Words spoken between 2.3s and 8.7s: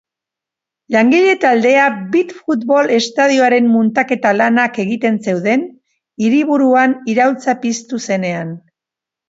futbol estadioren muntaketa lanak egiten zeuden hiriburuan iraultza piztu zenean.